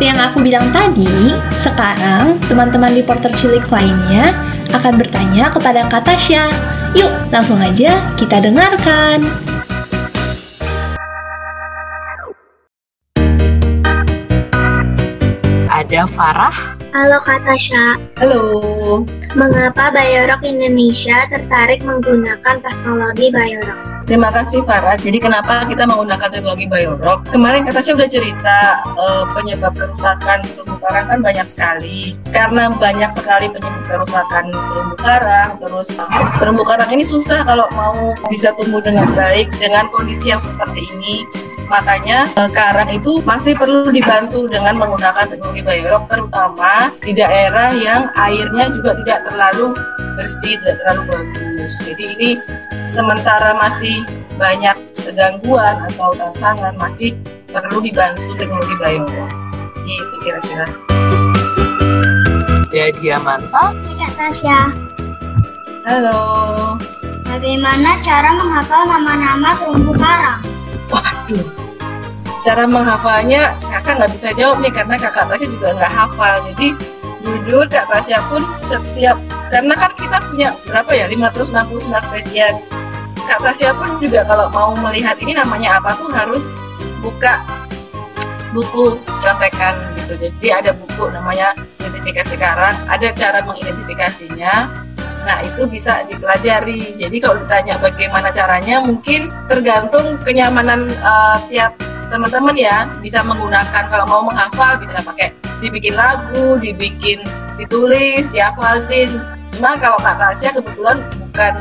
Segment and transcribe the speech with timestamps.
[0.00, 4.32] seperti yang aku bilang tadi, sekarang teman-teman reporter cilik lainnya
[4.72, 6.48] akan bertanya kepada Kak Tasya.
[6.96, 9.28] Yuk, langsung aja kita dengarkan.
[15.68, 16.80] Ada Farah.
[16.96, 19.04] Halo Kak Tasya, Halo.
[19.36, 23.99] mengapa Biorok Indonesia tertarik menggunakan teknologi Biorok?
[24.10, 24.98] Terima kasih Farah.
[24.98, 27.30] Jadi kenapa kita menggunakan teknologi Biorock?
[27.30, 32.18] Kemarin kata saya udah cerita eh, penyebab kerusakan terumbu karang kan banyak sekali.
[32.34, 38.10] Karena banyak sekali penyebab kerusakan terumbu karang, terus eh, terumbu karang ini susah kalau mau
[38.26, 41.22] bisa tumbuh dengan baik dengan kondisi yang seperti ini.
[41.70, 48.10] Makanya eh, karang itu masih perlu dibantu dengan menggunakan teknologi Biorock terutama di daerah yang
[48.18, 49.70] airnya juga tidak terlalu
[50.18, 51.72] bersih, tidak terlalu bagus.
[51.86, 52.30] Jadi ini
[53.00, 54.04] sementara masih
[54.36, 54.76] banyak
[55.16, 57.16] gangguan atau tantangan masih
[57.48, 59.32] perlu dibantu teknologi Biorock.
[59.88, 60.68] Gitu kira-kira.
[62.70, 63.74] Ada Diamanta.
[63.98, 64.70] Kak Tasya,
[65.88, 66.20] Halo.
[67.26, 70.38] bagaimana cara menghafal nama-nama terumbu karang?
[70.92, 71.48] Waduh.
[72.46, 76.34] Cara menghafalnya kakak nggak bisa jawab nih karena kakak Tasya juga nggak hafal.
[76.52, 76.76] Jadi
[77.24, 79.16] jujur kak Tasya pun setiap
[79.50, 82.79] karena kan kita punya berapa ya 569 spesies.
[83.30, 86.50] Kak Tasya pun juga kalau mau melihat ini namanya apa tuh harus
[86.98, 87.38] buka
[88.50, 90.26] buku contekan gitu.
[90.26, 94.66] Jadi ada buku namanya identifikasi karang, ada cara mengidentifikasinya.
[95.22, 96.98] Nah, itu bisa dipelajari.
[96.98, 101.78] Jadi kalau ditanya bagaimana caranya, mungkin tergantung kenyamanan eh, tiap
[102.10, 102.90] teman-teman ya.
[102.98, 105.30] Bisa menggunakan kalau mau menghafal bisa pakai
[105.62, 107.22] dibikin lagu, dibikin
[107.62, 109.22] ditulis, dihafalin.
[109.54, 111.54] Cuma kalau Kak Tasya kebetulan bukan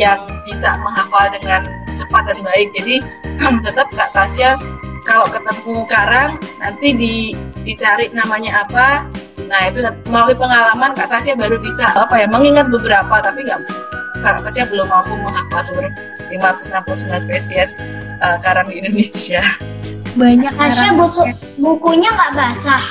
[0.00, 0.16] yang
[0.48, 1.68] bisa menghafal dengan
[2.00, 2.72] cepat dan baik.
[2.72, 3.04] Jadi
[3.60, 4.56] tetap Kak Tasya
[5.04, 7.14] kalau ketemu karang nanti di,
[7.68, 9.04] dicari namanya apa.
[9.44, 13.60] Nah itu melalui pengalaman Kak Tasya baru bisa apa ya mengingat beberapa tapi nggak
[14.24, 15.92] Kak Tasya belum mampu menghafal seluruh
[16.32, 17.76] 569 spesies
[18.24, 19.44] eh, karang di Indonesia.
[20.16, 21.22] Banyak Tasya buku,
[21.60, 22.82] bukunya nggak basah.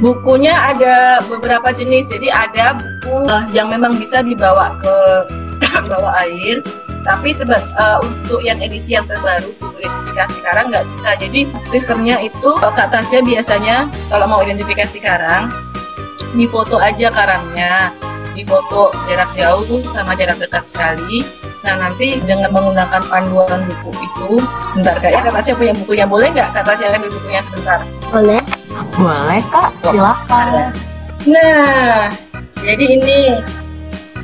[0.00, 4.96] Bukunya ada beberapa jenis, jadi ada buku eh, yang memang bisa dibawa ke
[5.88, 6.60] bawah air,
[7.06, 11.10] tapi seba- eh, untuk yang edisi yang terbaru buku identifikasi karang nggak bisa.
[11.16, 15.48] Jadi sistemnya itu eh, Kak Tasya biasanya kalau mau identifikasi karang,
[16.36, 17.94] difoto aja karangnya,
[18.36, 21.24] difoto jarak jauh sama jarak dekat sekali.
[21.60, 24.40] Nah nanti dengan menggunakan panduan buku itu,
[24.72, 27.80] sebentar kayaknya Kak Tasya punya bukunya, boleh nggak Kak Tasya ambil bukunya sebentar?
[28.08, 28.40] Boleh.
[28.96, 30.72] Boleh Kak, silakan.
[31.28, 32.08] Nah,
[32.64, 33.44] jadi ini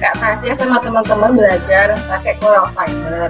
[0.06, 3.26] Kak Tasya sama teman-teman belajar pakai Coral Finder.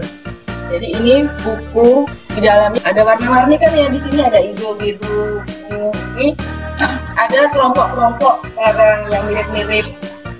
[0.68, 2.04] Jadi ini buku
[2.36, 5.40] di dalamnya ada warna-warni kan ya di sini ada hijau, biru,
[5.72, 5.88] ungu.
[6.20, 6.36] Ini
[7.24, 9.88] ada kelompok-kelompok karang yang mirip-mirip.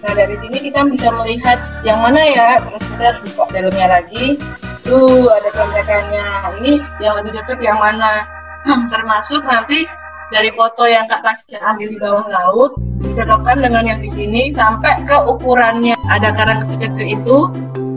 [0.04, 1.56] Nah dari sini kita bisa melihat
[1.88, 2.60] yang mana ya.
[2.68, 4.36] Terus kita buka dalamnya lagi.
[4.84, 6.26] Tuh ada contekannya.
[6.60, 8.28] Ini yang lebih dekat yang mana?
[8.92, 9.88] Termasuk nanti
[10.30, 15.06] dari foto yang Kak Tasya ambil di bawah laut dicocokkan dengan yang di sini sampai
[15.06, 15.94] ke ukurannya.
[16.10, 17.38] Ada karang kecil-kecil itu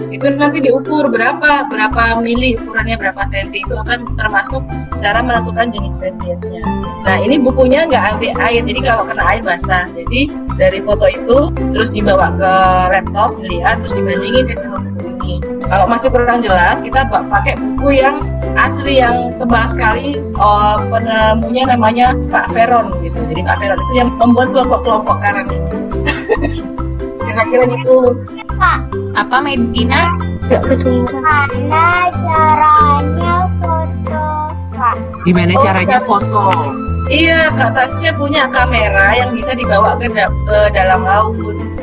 [0.10, 3.66] itu nanti diukur berapa berapa mili ukurannya berapa senti.
[3.66, 4.62] Itu akan termasuk
[5.02, 6.62] cara menentukan jenis spesiesnya.
[7.06, 9.90] Nah ini bukunya nggak ambil air jadi kalau kena air basah.
[9.94, 10.30] Jadi
[10.60, 11.38] dari foto itu
[11.74, 12.54] terus dibawa ke
[12.94, 14.89] laptop dilihat terus dibandingin buku ini
[15.70, 18.18] kalau masih kurang jelas kita pakai buku yang
[18.56, 24.10] asli yang tebal sekali oh, penemunya namanya Pak Veron gitu jadi Pak Veron itu yang
[24.18, 25.78] membuat kelompok-kelompok karang itu
[27.24, 27.98] kira-kira gitu
[29.14, 30.12] Apa Medina?
[30.50, 34.24] Mana caranya foto,
[34.74, 34.96] Kak?
[35.24, 36.44] Gimana Oh, caranya cara- foto?
[37.08, 41.38] Iya, Kak Tasya punya kamera yang bisa dibawa ke, da- ke dalam laut.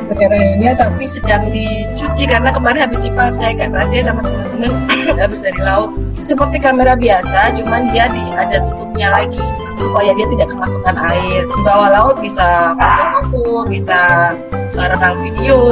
[0.07, 4.73] Kameranya tapi sedang dicuci karena kemarin habis dipakai Kak Tasya sama teman-teman
[5.23, 5.91] habis dari laut.
[6.23, 9.43] Seperti kamera biasa, cuman dia di ada tutupnya lagi
[9.79, 11.45] supaya dia tidak kemasukan air.
[11.45, 14.33] Di bawah laut bisa foto-foto, bisa
[14.75, 15.71] rekam video,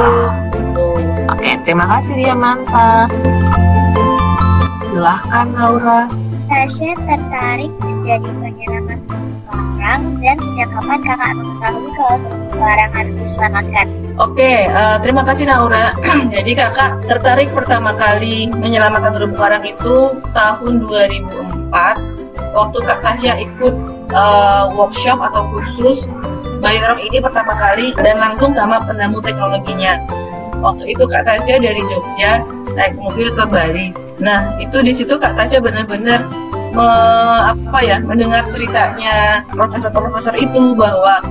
[0.53, 0.87] gitu.
[1.31, 3.09] Oke, terima kasih Diamanta.
[4.91, 6.07] Silahkan Laura.
[6.45, 9.01] Tasya tertarik menjadi penyelamat
[9.85, 12.17] terumbu karang dan sejak kapan kakak mengetahui kalau
[12.57, 13.87] karang harus diselamatkan?
[14.15, 15.85] Oke, eh, terima kasih Naura.
[16.33, 23.73] Jadi kakak tertarik pertama kali menyelamatkan terumbu karang itu tahun 2004 waktu Kak Tasya ikut
[24.09, 26.09] eh, workshop atau kursus
[26.55, 30.01] Biorok ini pertama kali dan langsung sama penemu teknologinya.
[30.65, 32.41] Waktu itu Kak Tasya dari Jogja
[32.73, 33.93] naik mobil ke Bali.
[34.17, 36.25] Nah itu di situ Kak Tasya benar-benar
[36.75, 41.23] me- apa ya mendengar ceritanya profesor-profesor itu bahwa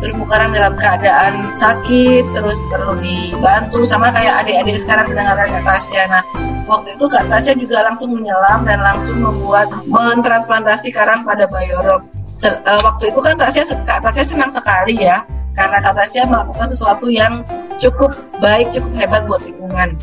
[0.00, 6.02] terumbu karang dalam keadaan sakit terus perlu dibantu sama kayak adik-adik sekarang mendengarkan Kak Tasya.
[6.08, 6.22] Nah
[6.64, 12.00] waktu itu Kak Tasya juga langsung menyelam dan langsung membuat mentransplantasi karang pada Bayorok.
[12.40, 15.20] Eh, waktu itu kan Tasya Kak Tasya senang sekali ya
[15.52, 17.44] karena Kak Tasya melakukan sesuatu yang
[17.76, 19.96] cukup baik, cukup hebat buat lingkungan.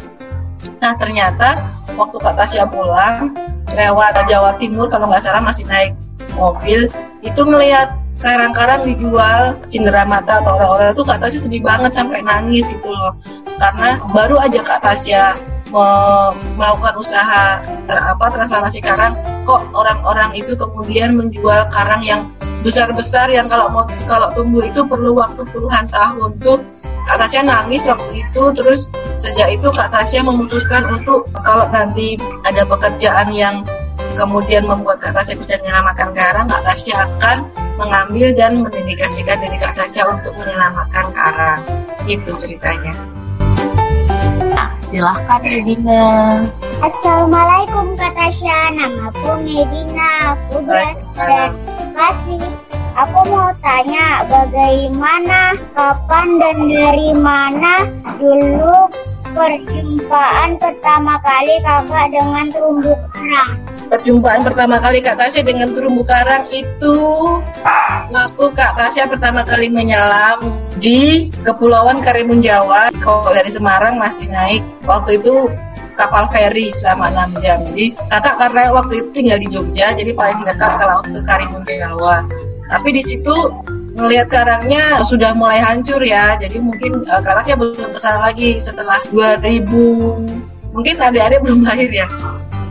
[0.81, 1.61] Nah ternyata
[1.97, 3.33] waktu Kak Tasya pulang
[3.71, 5.93] lewat Jawa Timur kalau nggak salah masih naik
[6.37, 6.87] mobil
[7.25, 12.65] itu ngelihat karang-karang dijual cindera mata atau oleh-oleh itu Kak Tasya sedih banget sampai nangis
[12.69, 13.13] gitu loh.
[13.57, 15.37] Karena baru aja Kak Tasya
[15.71, 19.13] me- melakukan usaha ter apa transplantasi karang
[19.43, 22.21] kok orang-orang itu kemudian menjual karang yang
[22.65, 26.59] besar-besar yang kalau mau kalau tumbuh itu perlu waktu puluhan tahun tuh
[27.07, 32.67] Kak Tasya nangis waktu itu terus sejak itu Kak Tasya memutuskan untuk kalau nanti ada
[32.67, 33.63] pekerjaan yang
[34.19, 37.47] kemudian membuat Kak Tasya bisa menyelamatkan karang Kak Tasya akan
[37.79, 41.61] mengambil dan mendedikasikan diri Kak Tasya untuk menyelamatkan karang
[42.11, 42.91] itu ceritanya
[44.57, 46.41] Nah, silahkan Medina.
[46.81, 50.33] Assalamualaikum Kak Tasya, namaku Medina.
[50.33, 52.56] Aku dari Waalaikumsalam.
[52.97, 57.85] Aku mau tanya bagaimana, kapan dan dari mana
[58.17, 58.89] dulu
[59.37, 63.53] perjumpaan pertama kali kakak dengan terumbu karang?
[63.87, 66.97] perjumpaan pertama kali Kak Tasya dengan terumbu karang itu
[68.11, 72.91] waktu Kak Tasya pertama kali menyelam di Kepulauan Karimun Jawa.
[72.99, 75.47] Kalau dari Semarang masih naik waktu itu
[75.95, 77.57] kapal feri selama 6 jam.
[77.73, 81.63] Jadi kakak karena waktu itu tinggal di Jogja, jadi paling dekat ke laut ke Karimun
[81.65, 82.21] Jawa.
[82.67, 83.35] Tapi di situ
[83.97, 86.37] ngelihat karangnya sudah mulai hancur ya.
[86.37, 89.65] Jadi mungkin uh, Kak Tasya belum ke sana lagi setelah 2000
[90.75, 92.07] mungkin adik-adik belum lahir ya.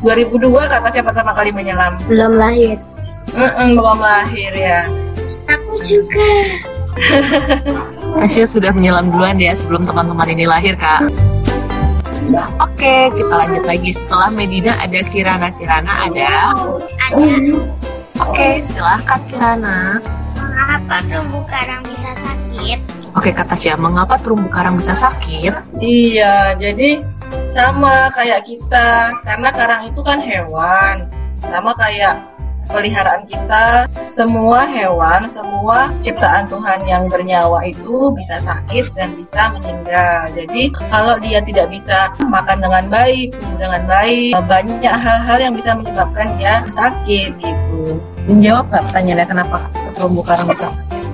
[0.05, 1.99] 2002 Kak Tasya pertama kali menyelam.
[2.07, 2.79] Belum lahir.
[3.35, 4.87] Mm-mm, belum lahir ya.
[5.51, 6.31] Aku juga.
[8.23, 11.11] Tasya sudah menyelam duluan ya sebelum teman-teman ini lahir, Kak.
[12.59, 13.91] Oke, kita lanjut lagi.
[13.93, 15.53] Setelah Medina ada Kirana.
[15.55, 16.57] Kirana ada.
[17.13, 17.76] Ada.
[18.27, 20.03] Oke, silahkan Kirana.
[20.35, 22.79] Mengapa terumbu karang bisa sakit?
[23.17, 25.55] Oke, kata Tasya, mengapa terumbu karang bisa sakit?
[25.81, 27.01] Iya, jadi
[27.49, 31.07] sama kayak kita karena karang itu kan hewan.
[31.47, 32.21] Sama kayak
[32.71, 40.31] peliharaan kita, semua hewan, semua ciptaan Tuhan yang bernyawa itu bisa sakit dan bisa meninggal.
[40.35, 46.37] Jadi kalau dia tidak bisa makan dengan baik, dengan baik, banyak hal-hal yang bisa menyebabkan
[46.39, 47.99] dia sakit gitu.
[48.27, 49.59] Menjawab nggak pertanyaannya kenapa
[49.95, 51.05] terumbu karang bisa sakit?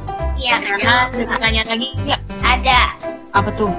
[0.43, 2.20] Iya, ada pertanyaan lagi nggak?
[2.43, 2.81] ada.
[3.32, 3.70] Apa tuh?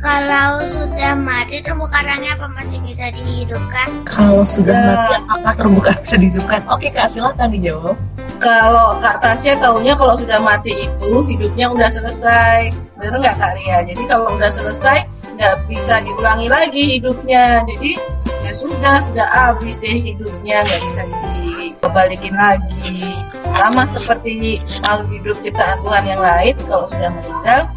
[0.00, 4.00] Kalau sudah mati terumbu karangnya apa masih bisa dihidupkan?
[4.08, 4.88] Kalau sudah Ya.
[4.96, 6.60] mati, apakah terumbu karang bisa dihidupkan?
[6.72, 8.00] Oke, Kak, silahkan dijawab.
[8.40, 12.72] Kalau Kak Tasya taunya kalau sudah mati itu hidupnya udah selesai.
[12.96, 13.84] Bener nggak Kak Ria?
[13.84, 15.04] Jadi kalau udah selesai
[15.36, 17.60] nggak bisa diulangi lagi hidupnya.
[17.68, 18.00] Jadi
[18.40, 23.20] ya sudah, sudah habis deh hidupnya, nggak bisa dibalikin lagi.
[23.52, 27.68] Sama seperti makhluk hidup ciptaan Tuhan yang lain, kalau sudah meninggal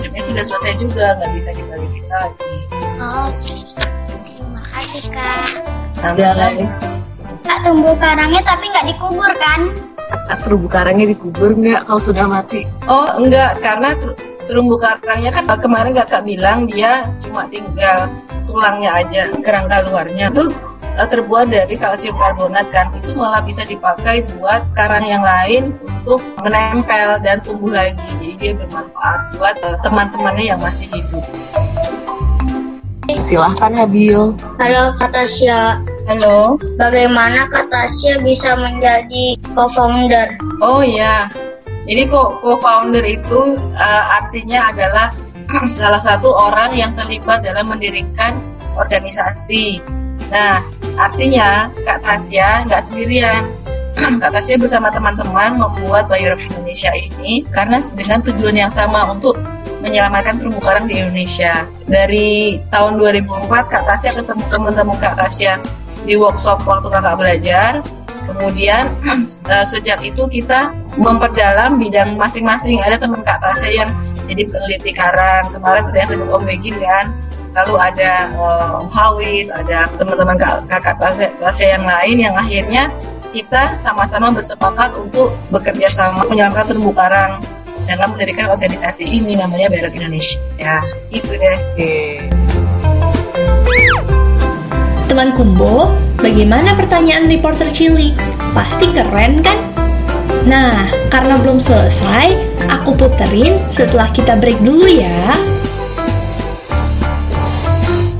[0.00, 2.54] hidupnya sudah selesai juga, nggak bisa dibalikin lagi.
[2.96, 3.56] Oke.
[4.24, 5.48] Terima kasih kak.
[6.00, 6.16] Sama
[7.44, 9.68] Kak tumbuh karangnya tapi nggak dikubur kan?
[10.40, 12.64] terumbu karangnya dikubur nggak kalau sudah mati?
[12.88, 14.16] Oh enggak, karena ter-
[14.48, 18.10] terumbu karangnya kan kemarin kakak bilang dia cuma tinggal
[18.48, 20.50] tulangnya aja, kerangka luarnya itu
[20.96, 26.22] eh, terbuat dari kalsium karbonat kan, itu malah bisa dipakai buat karang yang lain untuk
[26.42, 27.98] menempel dan tumbuh lagi.
[28.18, 31.24] Jadi dia bermanfaat buat eh, teman-temannya yang masih hidup.
[33.20, 34.34] Silahkan Habil.
[34.58, 36.58] Halo Kak Tasya, Halo.
[36.78, 40.34] bagaimana Kak Tasya bisa menjadi co-founder?
[40.62, 41.30] Oh ya,
[41.90, 45.08] jadi kok co-founder itu eh, artinya adalah
[45.70, 48.38] salah satu orang yang terlibat dalam mendirikan
[48.78, 49.82] organisasi.
[50.30, 50.62] Nah,
[51.00, 53.48] artinya Kak Tasya nggak sendirian.
[54.22, 59.40] Kak Tasya bersama teman-teman membuat Bayu Indonesia ini karena dengan tujuan yang sama untuk
[59.80, 61.64] menyelamatkan terumbu karang di Indonesia.
[61.88, 65.56] Dari tahun 2004 Kak Tasya ketemu teman-teman Kak Tasya
[66.04, 67.72] di workshop waktu kakak belajar.
[68.28, 68.92] Kemudian
[69.52, 72.84] eh, sejak itu kita memperdalam bidang masing-masing.
[72.84, 73.90] Ada teman Kak Tasya yang
[74.28, 75.48] jadi peneliti karang.
[75.50, 77.10] Kemarin ada yang sebut Om Begin kan.
[77.50, 82.84] Lalu ada eh, Om Hawis, ada teman-teman kak- kakak Tasya, Tasya yang lain yang akhirnya
[83.30, 87.38] kita sama-sama bersepakat untuk bekerja sama menyelamatkan terumbu karang
[87.86, 90.38] dengan mendirikan organisasi ini namanya Berok Indonesia.
[90.58, 90.78] Ya,
[91.10, 91.58] itu deh.
[95.10, 95.90] Teman Kumbo,
[96.22, 98.14] bagaimana pertanyaan reporter Chili?
[98.54, 99.58] Pasti keren kan?
[100.46, 102.30] Nah, karena belum selesai,
[102.70, 105.34] aku puterin setelah kita break dulu ya.